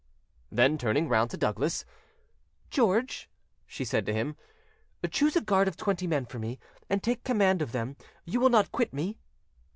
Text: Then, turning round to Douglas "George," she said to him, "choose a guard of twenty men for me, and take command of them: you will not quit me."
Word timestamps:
Then, 0.51 0.79
turning 0.79 1.07
round 1.07 1.29
to 1.29 1.37
Douglas 1.37 1.85
"George," 2.71 3.29
she 3.67 3.85
said 3.85 4.03
to 4.07 4.13
him, 4.13 4.35
"choose 5.11 5.35
a 5.35 5.41
guard 5.41 5.67
of 5.67 5.77
twenty 5.77 6.07
men 6.07 6.25
for 6.25 6.39
me, 6.39 6.57
and 6.89 7.03
take 7.03 7.23
command 7.23 7.61
of 7.61 7.71
them: 7.71 7.97
you 8.25 8.39
will 8.39 8.49
not 8.49 8.71
quit 8.71 8.95
me." 8.95 9.19